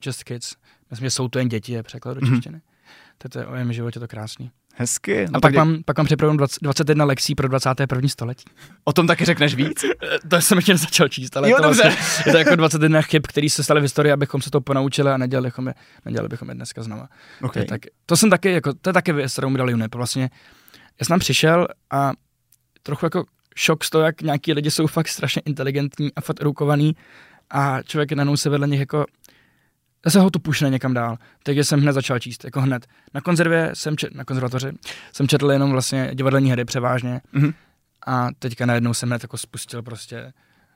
Just 0.05 0.25
Kids, 0.25 0.55
myslím, 0.91 1.07
že 1.07 1.11
jsou 1.11 1.29
to 1.29 1.39
jen 1.39 1.49
děti, 1.49 1.73
je 1.73 1.83
překlad 1.83 2.15
do 2.15 2.21
mhm. 2.27 2.35
češtiny. 2.35 2.59
Mm-hmm. 2.59 3.29
To 3.29 3.39
je 3.39 3.47
o 3.47 3.51
mém 3.51 3.73
životě 3.73 4.01
to 4.01 4.09
krásný. 4.09 4.51
Hezky. 4.75 5.27
No 5.31 5.37
a 5.37 5.41
pak, 5.41 5.55
mám, 5.55 5.83
pak 5.85 5.99
mám 5.99 6.07
připraven 6.07 6.37
21 6.63 7.05
lekcí 7.05 7.35
pro 7.35 7.49
21. 7.49 8.09
století. 8.09 8.45
O 8.85 8.93
tom 8.93 9.07
taky 9.07 9.25
řekneš 9.25 9.55
víc? 9.55 9.85
to 10.29 10.41
jsem 10.41 10.59
ještě 10.59 10.73
nezačal 10.73 11.09
číst, 11.09 11.37
ale 11.37 11.51
jo, 11.51 11.57
to, 11.57 11.63
vlastně, 11.63 11.97
je 12.27 12.33
to 12.33 12.39
jako 12.39 12.57
21 12.57 13.03
chyb, 13.03 13.23
který 13.29 13.51
se 13.51 13.65
staly 13.65 13.81
v 13.81 13.83
historii, 13.83 14.13
abychom 14.13 14.43
se 14.43 14.51
to 14.51 14.61
ponaučili 14.61 15.11
a 15.11 15.17
nedělali 15.17 15.47
bychom 15.47 15.69
je, 15.69 15.75
nedělali 16.05 16.29
bychom 16.29 16.49
je 16.49 16.55
dneska 16.55 16.83
znova. 16.83 17.09
Okay. 17.43 17.53
To, 17.53 17.59
je 17.59 17.65
tak, 17.65 17.81
to, 18.07 18.17
jsem 18.17 18.31
taky, 18.31 18.53
jako, 18.53 18.75
to 18.75 18.91
je 18.91 18.95
taky 18.95 19.13
věc, 19.13 19.33
kterou 19.33 19.49
mi 19.49 19.59
dali 19.59 19.75
UNEP. 19.75 19.95
Vlastně 19.95 20.31
já 21.01 21.07
jsem 21.07 21.13
tam 21.13 21.19
přišel 21.19 21.69
a 21.91 22.13
trochu 22.83 23.07
jako 23.07 23.25
šok 23.57 23.85
z 23.85 23.91
toho, 23.91 24.05
jak 24.05 24.23
nějaký 24.23 24.53
lidi 24.53 24.71
jsou 24.71 24.87
fakt 24.87 25.09
strašně 25.09 25.43
inteligentní 25.45 26.15
a 26.15 26.21
fakt 26.21 26.41
edukovaný 26.41 26.97
a 27.51 27.83
člověk 27.83 28.13
najednou 28.13 28.37
se 28.37 28.51
vedle 28.51 28.69
nich 28.69 28.81
jako 28.81 29.07
zase 30.05 30.21
ho 30.21 30.31
to 30.31 30.39
pušne 30.39 30.71
někam 30.71 30.95
dál. 30.95 31.17
Takže 31.43 31.65
jsem 31.65 31.81
hned 31.81 31.93
začal 31.93 32.19
číst, 32.19 32.45
jako 32.45 32.61
hned. 32.61 32.87
Na 33.15 33.21
konzervě 33.21 33.71
jsem 33.75 33.97
čet, 33.97 34.15
na 34.15 34.25
konzervatoři 34.25 34.73
jsem 35.13 35.29
četl 35.29 35.51
jenom 35.51 35.71
vlastně 35.71 36.11
divadelní 36.15 36.53
hry 36.53 36.65
převážně 36.65 37.21
mm-hmm. 37.35 37.55
a 38.07 38.29
teďka 38.39 38.67
najednou 38.67 38.95
jsem 38.95 39.09
hned 39.09 39.23
jako 39.23 39.37
spustil 39.37 39.83
prostě 39.83 40.33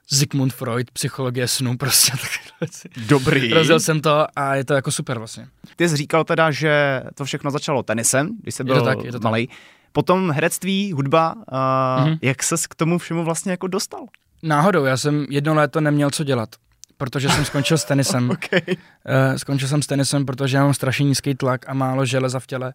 Sigmund 0.07 0.53
Freud, 0.53 0.91
psychologie 0.91 1.47
snu, 1.47 1.77
prostě 1.77 2.11
Dobrý. 3.07 3.53
Rozděl 3.53 3.79
jsem 3.79 4.01
to 4.01 4.27
a 4.35 4.55
je 4.55 4.65
to 4.65 4.73
jako 4.73 4.91
super 4.91 5.17
vlastně. 5.17 5.47
Ty 5.75 5.89
jsi 5.89 5.97
říkal 5.97 6.23
teda, 6.23 6.51
že 6.51 7.03
to 7.13 7.25
všechno 7.25 7.51
začalo 7.51 7.83
tenisem, 7.83 8.29
když 8.41 8.55
jsi 8.55 8.63
byl 8.63 8.75
je 8.75 8.81
to 8.81 8.85
tak, 8.85 9.03
je 9.03 9.11
to 9.11 9.19
malý. 9.19 9.47
Tak. 9.47 9.57
Potom 9.95 10.31
herectví, 10.31 10.91
hudba, 10.91 11.33
uh, 11.35 11.41
mm-hmm. 11.41 12.19
jak 12.21 12.43
ses 12.43 12.67
k 12.67 12.75
tomu 12.75 12.97
všemu 12.97 13.23
vlastně 13.23 13.51
jako 13.51 13.67
dostal? 13.67 14.05
Náhodou, 14.43 14.85
já 14.85 14.97
jsem 14.97 15.25
jedno 15.29 15.53
léto 15.53 15.81
neměl 15.81 16.09
co 16.09 16.23
dělat 16.23 16.49
protože 16.97 17.29
jsem 17.29 17.45
skončil 17.45 17.77
s 17.77 17.85
tenisem. 17.85 18.29
okay. 18.31 18.61
uh, 18.67 19.35
skončil 19.35 19.67
jsem 19.67 19.81
s 19.81 19.87
tenisem, 19.87 20.25
protože 20.25 20.57
já 20.57 20.63
mám 20.63 20.73
strašně 20.73 21.05
nízký 21.05 21.35
tlak 21.35 21.69
a 21.69 21.73
málo 21.73 22.05
železa 22.05 22.39
v 22.39 22.47
těle 22.47 22.73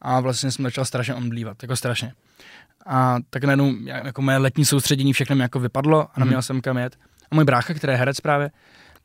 a 0.00 0.20
vlastně 0.20 0.50
jsem 0.50 0.62
začal 0.62 0.84
strašně 0.84 1.14
omdlívat, 1.14 1.62
jako 1.62 1.76
strašně. 1.76 2.12
A 2.86 3.16
tak 3.30 3.44
najednou 3.44 3.74
jako 3.86 4.22
moje 4.22 4.36
letní 4.38 4.64
soustředění 4.64 5.12
všechno 5.12 5.36
mi 5.36 5.42
jako 5.42 5.60
vypadlo 5.60 6.08
a 6.14 6.20
neměl 6.20 6.38
mm. 6.38 6.42
jsem 6.42 6.60
kam 6.60 6.78
jet. 6.78 6.96
A 7.30 7.34
můj 7.34 7.44
brácha, 7.44 7.74
který 7.74 7.92
je 7.92 7.96
herec 7.96 8.20
právě, 8.20 8.50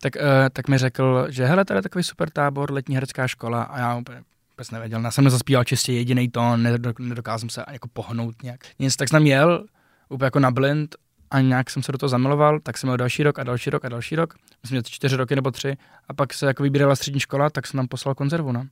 tak, 0.01 0.15
uh, 0.15 0.21
tak 0.53 0.67
mi 0.67 0.77
řekl, 0.77 1.27
že 1.29 1.45
hele, 1.45 1.65
tady 1.65 1.77
je 1.77 1.81
takový 1.81 2.03
super 2.03 2.29
tábor, 2.29 2.71
letní 2.71 2.95
herecká 2.95 3.27
škola 3.27 3.63
a 3.63 3.79
já 3.79 3.95
úplně 3.95 4.21
vůbec 4.57 4.71
nevěděl. 4.71 5.01
Já 5.03 5.11
jsem 5.11 5.23
nezaspíval 5.23 5.63
čistě 5.63 5.93
jediný 5.93 6.29
tón, 6.29 6.67
nedokázal 6.99 7.39
jsem 7.39 7.49
se 7.49 7.63
jako 7.71 7.87
pohnout 7.93 8.43
nějak. 8.43 8.59
Nic, 8.79 8.95
tak 8.95 9.09
jsem 9.09 9.25
jel 9.25 9.65
úplně 10.09 10.25
jako 10.25 10.39
na 10.39 10.51
blind 10.51 10.95
a 11.31 11.41
nějak 11.41 11.69
jsem 11.69 11.83
se 11.83 11.91
do 11.91 11.97
toho 11.97 12.09
zamiloval, 12.09 12.59
tak 12.59 12.77
jsem 12.77 12.87
měl 12.87 12.97
další 12.97 13.23
rok 13.23 13.39
a 13.39 13.43
další 13.43 13.69
rok 13.69 13.85
a 13.85 13.89
další 13.89 14.15
rok. 14.15 14.33
Myslím, 14.63 14.79
že 14.79 14.83
čtyři 14.83 15.15
roky 15.15 15.35
nebo 15.35 15.51
tři. 15.51 15.77
A 16.07 16.13
pak 16.13 16.33
se 16.33 16.45
jako 16.45 16.63
vybírala 16.63 16.95
střední 16.95 17.19
škola, 17.19 17.49
tak 17.49 17.67
jsem 17.67 17.77
tam 17.77 17.87
poslal 17.87 18.15
konzervu, 18.15 18.51
no. 18.51 18.65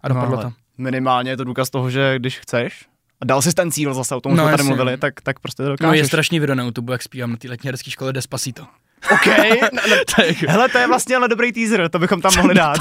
A 0.00 0.08
dopadlo 0.08 0.36
no, 0.36 0.42
to. 0.42 0.52
Minimálně 0.78 1.30
je 1.30 1.36
to 1.36 1.44
důkaz 1.44 1.70
toho, 1.70 1.90
že 1.90 2.18
když 2.18 2.38
chceš, 2.38 2.86
a 3.20 3.24
dal 3.24 3.42
si 3.42 3.54
ten 3.54 3.70
cíl 3.70 3.94
zase, 3.94 4.14
o 4.14 4.20
tom 4.20 4.36
no, 4.36 4.44
jsme 4.44 4.50
tady 4.50 4.62
mluvili, 4.62 4.96
tak, 4.96 5.20
tak 5.20 5.40
prostě 5.40 5.62
to 5.62 5.68
dokážeš. 5.68 5.88
No 5.88 5.94
je 5.94 6.04
strašný 6.04 6.40
video 6.40 6.54
na 6.54 6.64
YouTube, 6.64 6.94
jak 6.94 7.02
zpívám 7.02 7.30
na 7.30 7.36
té 7.36 7.48
letní 7.48 7.68
herecké 7.68 7.90
škole 7.90 8.12
Despacito. 8.12 8.66
OK, 9.12 9.26
no, 9.72 9.80
no, 9.90 10.24
hele, 10.48 10.68
to 10.68 10.78
je 10.78 10.86
vlastně 10.86 11.16
ale 11.16 11.28
dobrý 11.28 11.52
teaser, 11.52 11.88
to 11.88 11.98
bychom 11.98 12.20
tam 12.20 12.32
mohli 12.36 12.54
dát. 12.54 12.78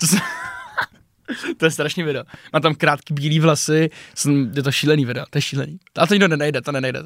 to, 0.00 0.06
se... 0.06 0.16
to 0.16 0.16
je 1.62 1.70
strašný 1.70 2.02
video. 2.02 2.24
Má 2.52 2.60
tam 2.60 2.74
krátký 2.74 3.14
bílý 3.14 3.40
vlasy, 3.40 3.90
jsem, 4.14 4.52
je 4.56 4.62
to 4.62 4.72
šílený 4.72 5.04
video, 5.04 5.24
to 5.30 5.38
je 5.38 5.42
šílený. 5.42 5.78
A 5.98 6.06
to 6.06 6.14
nikdo 6.14 6.28
nenajde, 6.28 6.62
to 6.62 6.72
nenajde. 6.72 7.02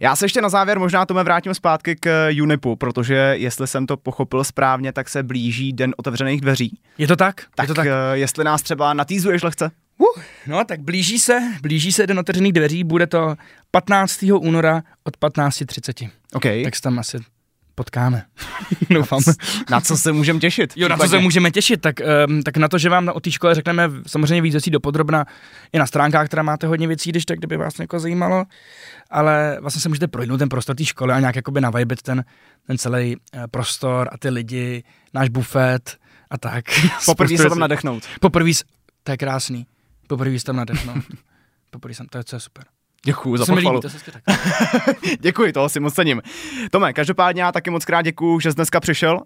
Já 0.00 0.16
se 0.16 0.24
ještě 0.24 0.42
na 0.42 0.48
závěr 0.48 0.78
možná 0.78 1.06
tomu 1.06 1.20
vrátím 1.24 1.54
zpátky 1.54 1.96
k 1.96 2.30
Unipu, 2.42 2.76
protože 2.76 3.34
jestli 3.36 3.66
jsem 3.66 3.86
to 3.86 3.96
pochopil 3.96 4.44
správně, 4.44 4.92
tak 4.92 5.08
se 5.08 5.22
blíží 5.22 5.72
den 5.72 5.94
otevřených 5.96 6.40
dveří. 6.40 6.78
Je 6.98 7.06
to 7.06 7.16
tak? 7.16 7.44
Tak, 7.54 7.64
je 7.64 7.68
to 7.68 7.74
tak? 7.74 7.86
Eh, 7.86 7.92
jestli 8.12 8.44
nás 8.44 8.62
třeba 8.62 8.94
natýzuješ 8.94 9.42
lehce. 9.42 9.70
Uh, 9.98 10.22
no 10.46 10.64
tak 10.64 10.80
blíží 10.80 11.18
se, 11.18 11.40
blíží 11.62 11.92
se 11.92 12.06
den 12.06 12.18
otevřených 12.18 12.52
dveří, 12.52 12.84
bude 12.84 13.06
to 13.06 13.34
15. 13.70 14.22
února 14.22 14.82
od 15.04 15.16
15.30. 15.16 16.10
Okay. 16.32 16.64
Tak 16.64 16.76
se 16.76 16.82
tam 16.82 16.98
asi 16.98 17.18
potkáme. 17.76 18.24
Doufám. 18.90 19.20
Na 19.70 19.80
co 19.80 19.96
se 19.96 20.12
můžeme 20.12 20.40
těšit? 20.40 20.72
Jo, 20.76 20.88
na 20.88 20.96
co 20.96 21.08
se 21.08 21.18
můžeme 21.18 21.50
těšit, 21.50 21.80
tak, 21.80 21.94
um, 22.28 22.42
tak 22.42 22.56
na 22.56 22.68
to, 22.68 22.78
že 22.78 22.88
vám 22.88 23.08
o 23.14 23.20
té 23.20 23.30
škole 23.30 23.54
řekneme 23.54 23.90
samozřejmě 24.06 24.42
víc 24.42 24.54
věcí 24.54 24.70
dopodrobna 24.70 25.24
i 25.72 25.78
na 25.78 25.86
stránkách, 25.86 26.26
která 26.26 26.42
máte 26.42 26.66
hodně 26.66 26.88
věcí, 26.88 27.10
když 27.10 27.24
tak, 27.24 27.38
kdyby 27.38 27.56
vás 27.56 27.78
někoho 27.78 28.00
zajímalo, 28.00 28.44
ale 29.10 29.58
vlastně 29.60 29.82
se 29.82 29.88
můžete 29.88 30.08
projít 30.08 30.38
ten 30.38 30.48
prostor 30.48 30.76
té 30.76 30.84
školy 30.84 31.12
a 31.12 31.20
nějak 31.20 31.36
jakoby 31.36 31.60
navajbit 31.60 32.02
ten, 32.02 32.24
ten 32.66 32.78
celý 32.78 33.16
uh, 33.16 33.42
prostor 33.50 34.08
a 34.12 34.18
ty 34.18 34.28
lidi, 34.28 34.84
náš 35.14 35.28
bufet 35.28 35.96
a 36.30 36.38
tak. 36.38 36.64
Poprvé 37.06 37.36
se 37.36 37.48
tam 37.48 37.58
nadechnout. 37.58 38.02
Poprvé, 38.20 38.50
to 39.02 39.10
je 39.12 39.16
krásný. 39.16 39.66
Poprvé 40.06 40.38
se 40.38 40.44
tam 40.44 40.56
nadechnout. 40.56 41.04
Poprvé 41.70 41.94
jsem, 41.94 42.06
to 42.06 42.18
je, 42.18 42.24
to 42.24 42.36
je 42.36 42.40
super. 42.40 42.64
Děkuji 43.06 43.36
za 43.36 43.46
pochvalu. 43.46 43.80
děkuji, 45.20 45.52
toho 45.52 45.68
si 45.68 45.80
moc 45.80 45.94
cením. 45.94 46.22
Tome, 46.70 46.92
každopádně 46.92 47.42
já 47.42 47.52
taky 47.52 47.70
moc 47.70 47.84
krát 47.84 48.02
děkuji, 48.02 48.40
že 48.40 48.50
jsi 48.50 48.56
dneska 48.56 48.80
přišel, 48.80 49.14
uh, 49.14 49.20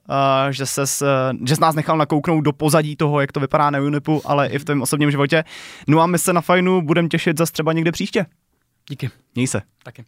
že, 0.50 0.66
ses, 0.66 1.02
uh, 1.02 1.08
že 1.46 1.54
jsi 1.54 1.60
nás 1.60 1.74
nechal 1.74 1.98
nakouknout 1.98 2.44
do 2.44 2.52
pozadí 2.52 2.96
toho, 2.96 3.20
jak 3.20 3.32
to 3.32 3.40
vypadá 3.40 3.70
na 3.70 3.78
Unipu, 3.78 4.22
ale 4.24 4.48
i 4.48 4.58
v 4.58 4.64
tom 4.64 4.82
osobním 4.82 5.10
životě. 5.10 5.44
No 5.86 6.00
a 6.00 6.06
my 6.06 6.18
se 6.18 6.32
na 6.32 6.40
fajnu 6.40 6.82
budeme 6.82 7.08
těšit 7.08 7.38
zase 7.38 7.52
třeba 7.52 7.72
někde 7.72 7.92
příště. 7.92 8.26
Díky. 8.90 9.10
Měj 9.34 9.46
se. 9.46 9.62
Taky. 9.82 10.04